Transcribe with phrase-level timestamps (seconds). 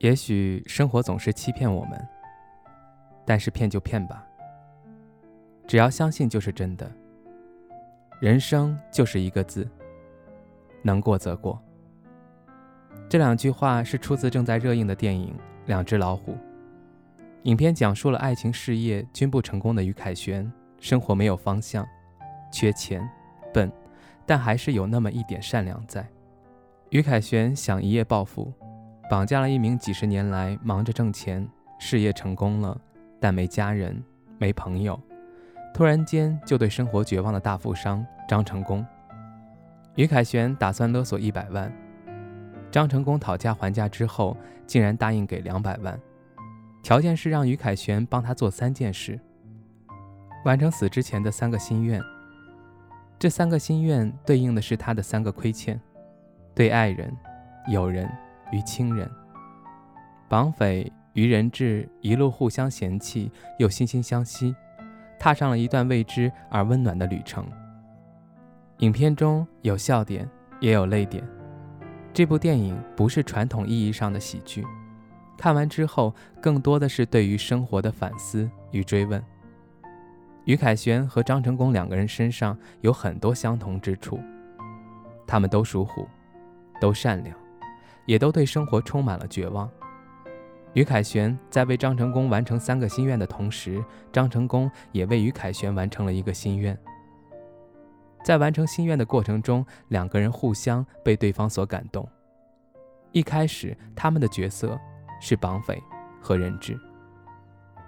[0.00, 2.08] 也许生活总是欺骗我们，
[3.26, 4.26] 但是骗就骗吧，
[5.66, 6.90] 只要相信就是真的。
[8.18, 9.68] 人生就是一个字，
[10.80, 11.62] 能过则过。
[13.10, 15.34] 这两句话是出自正在热映的电影
[15.66, 16.32] 《两只老虎》。
[17.42, 21.86] 影片讲述了爱情、事业均不成功的于凯旋，生活没有方向，
[22.50, 23.06] 缺钱，
[23.52, 23.70] 笨，
[24.24, 26.08] 但还是有那么一点善良在。
[26.88, 28.50] 于凯旋想一夜暴富。
[29.10, 31.44] 绑架了一名几十年来忙着挣钱、
[31.80, 32.80] 事业成功了，
[33.18, 34.00] 但没家人、
[34.38, 34.96] 没朋友，
[35.74, 38.86] 突然间就对生活绝望的大富商张成功。
[39.96, 41.72] 于凯旋打算勒索一百万，
[42.70, 45.98] 张成功讨价还价之后，竟然答应给两百万，
[46.80, 49.18] 条件是让于凯旋帮他做三件事，
[50.44, 52.00] 完成死之前的三个心愿。
[53.18, 55.80] 这三个心愿对应的是他的三个亏欠：
[56.54, 57.12] 对爱人、
[57.72, 58.08] 友人。
[58.52, 59.10] 与亲人，
[60.28, 64.54] 绑匪于人质一路互相嫌弃，又惺惺相惜，
[65.18, 67.46] 踏上了一段未知而温暖的旅程。
[68.78, 70.28] 影片中有笑点，
[70.60, 71.22] 也有泪点。
[72.12, 74.66] 这部电影不是传统意义上的喜剧，
[75.36, 79.22] 看完之后更多的是对于生活的反思与追问。
[80.46, 84.18] 于凯旋和张成功两个人身上有很多相同之处，
[85.26, 86.08] 他们都属虎，
[86.80, 87.36] 都善良。
[88.06, 89.70] 也都对生活充满了绝望。
[90.72, 96.78] 于凯旋在为张成功完成三个心愿的同时，张成功也为于凯旋完成了一个心愿。
[98.22, 102.08] 在完成心愿的过程中，两个人互相被对方所感动。
[103.12, 104.78] 一开始，他们的角色
[105.20, 105.82] 是绑匪
[106.20, 106.78] 和人质，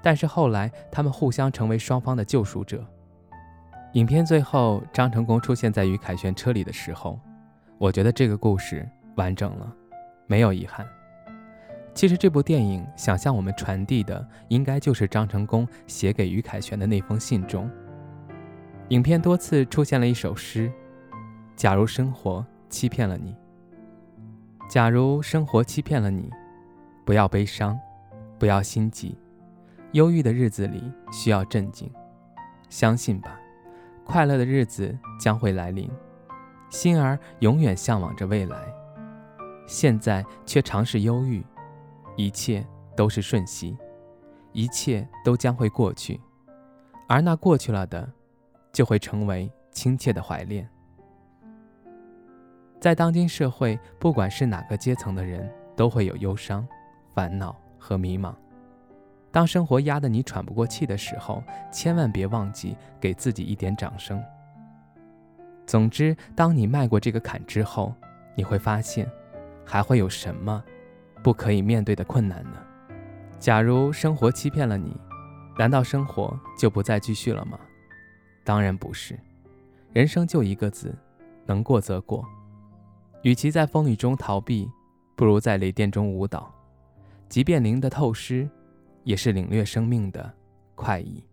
[0.03, 2.85] 但是后来，他们互相成为双方的救赎者。
[3.93, 7.21] 影片最后，张成功出现在于凯旋车里的时候，
[7.79, 9.77] 我觉得这个故事完整了。
[10.33, 10.89] 没有遗憾。
[11.93, 17.71] 其实这部电影想向我们传递的，应该就是张成功写给于凯旋的那封信中。
[18.89, 20.73] 影片多次出现了一首诗
[21.55, 23.37] ：“假如生活欺骗了你，
[24.71, 26.31] 假如生活欺骗了你，
[27.05, 27.79] 不要悲伤，
[28.39, 29.19] 不要心急，
[29.93, 31.93] 忧郁的日子里需要镇静，
[32.71, 33.39] 相信吧，
[34.03, 35.91] 快乐的日子将会来临，
[36.71, 38.57] 心儿永远向往着未来。”
[39.67, 41.45] 现在却尝试忧郁，
[42.17, 43.77] 一切都是瞬息，
[44.53, 46.21] 一切都将会过去，
[47.09, 48.11] 而那过去了的，
[48.73, 50.69] 就会成为亲切的怀恋。
[52.81, 56.67] 在当今社会，不管是哪个阶层的人，都会有忧伤、
[57.15, 58.35] 烦恼和迷茫。
[59.31, 64.23] 当生活压得你喘不过气的时候，千万别忘记给自己一点掌声。
[65.65, 67.95] 总之，当你迈过这个坎之后，
[68.35, 69.11] 你会发现。
[69.65, 70.63] 还会有什么
[71.23, 72.59] 不可以面对的困难呢？
[73.39, 74.97] 假如生活欺骗了你，
[75.59, 77.59] 难道生活就不再继续了吗？
[78.45, 79.19] 当然不是，
[79.93, 80.95] 人生就一个字，
[81.47, 82.25] 能过则过。
[83.23, 84.69] 与其在风雨中逃避，
[85.15, 86.53] 不如在雷电中舞蹈。
[87.29, 88.49] 即便淋得透湿，
[89.05, 90.33] 也是领略生命的
[90.75, 91.25] 快意。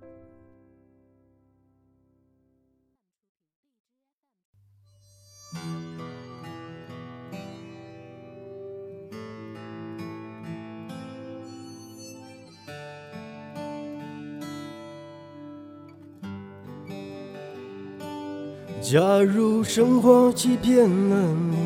[18.81, 21.17] 假如生活欺骗了
[21.51, 21.57] 你，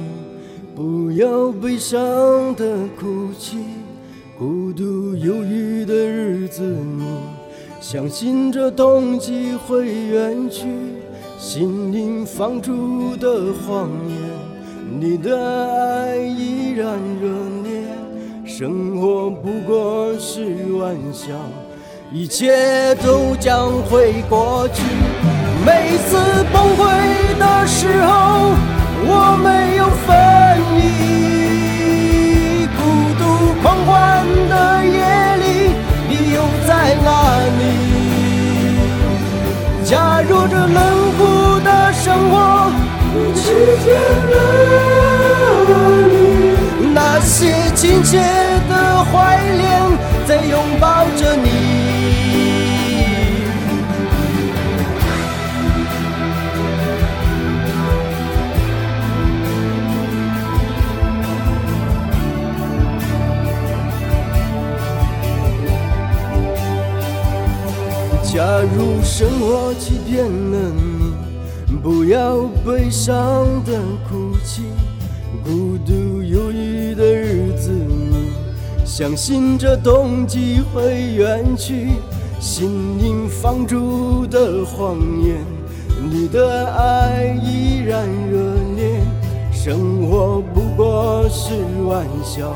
[0.76, 1.98] 不要悲伤
[2.56, 3.58] 的哭泣。
[4.38, 7.04] 孤独忧郁的日子里，
[7.80, 10.66] 相信这冬季会远去。
[11.38, 17.30] 心灵放逐的谎言，你的爱依然热
[17.64, 17.84] 烈。
[18.44, 21.28] 生活不过是玩笑，
[22.12, 24.84] 一切都将会过去。
[25.66, 26.12] 每次
[26.52, 26.82] 崩溃
[27.40, 28.12] 的时候，
[29.06, 29.10] 我
[29.44, 30.08] 没有分
[30.76, 30.82] 离。
[32.76, 32.80] 孤
[33.18, 33.22] 独
[33.62, 33.92] 狂欢
[34.50, 34.54] 的
[34.86, 34.98] 夜
[35.38, 35.46] 里，
[36.10, 36.38] 你又
[36.68, 36.70] 在
[37.04, 37.08] 哪
[37.60, 37.62] 里？
[39.86, 40.78] 假如这冷
[41.18, 41.20] 酷
[41.64, 42.34] 的生活
[43.36, 43.42] 欺
[43.84, 43.86] 去
[44.32, 44.36] 了
[46.10, 46.12] 你，
[46.94, 47.32] 那些
[47.76, 48.12] 亲切
[48.70, 48.72] 的
[49.06, 49.12] 怀
[49.58, 49.62] 念
[50.26, 51.63] 在拥抱着你。
[68.24, 70.72] 假如生活欺骗了
[71.68, 73.74] 你，不要悲伤的
[74.10, 74.64] 哭泣。
[75.44, 78.32] 孤独忧郁的日子里，
[78.86, 81.90] 相信这冬季会远去。
[82.40, 85.38] 心灵放逐的谎言，
[86.10, 88.40] 你的爱依然热
[88.76, 89.02] 烈。
[89.52, 91.54] 生活不过是
[91.86, 92.56] 玩笑，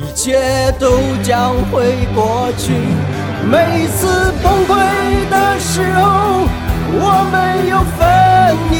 [0.00, 2.72] 一切都将会过去。
[3.50, 4.70] 每次崩溃
[5.28, 6.46] 的时候，
[6.94, 8.00] 我们又分
[8.70, 8.72] 离。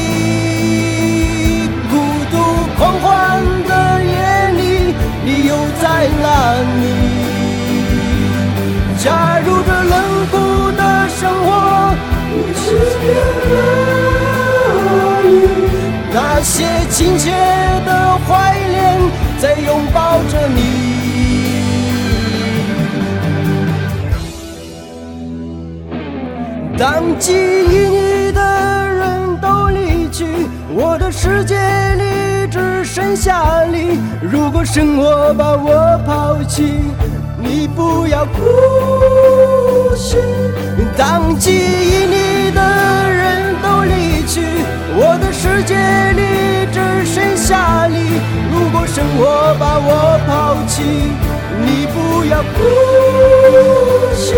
[1.89, 1.93] 孤
[2.31, 2.33] 独
[2.77, 3.07] 狂欢
[3.67, 3.71] 的
[4.03, 4.11] 夜
[4.57, 4.61] 里，
[5.25, 5.51] 你又
[5.81, 5.83] 在
[6.21, 6.25] 哪
[6.79, 6.83] 里？
[8.97, 9.05] 假
[9.45, 9.93] 如这冷
[10.31, 10.33] 酷
[10.71, 11.47] 的生活
[12.55, 12.63] 欺
[13.01, 13.03] 骗
[13.51, 13.53] 了
[15.23, 15.27] 你，
[16.13, 16.53] 那些
[16.89, 17.31] 亲切
[17.85, 17.89] 的
[18.25, 18.29] 怀
[18.69, 18.73] 念
[19.39, 20.72] 在拥抱着你。
[26.77, 30.25] 当记忆你的人都离去，
[30.73, 33.99] 我的世界里只剩下你。
[34.21, 36.81] 如果生活把我抛弃，
[37.37, 40.17] 你不要哭泣。
[40.97, 42.61] 当记忆你的
[43.07, 44.41] 人都离去，
[44.95, 48.19] 我的世界里只剩下你。
[48.51, 50.81] 如果生活把我抛弃，
[51.63, 52.57] 你不要哭
[54.15, 54.33] 泣。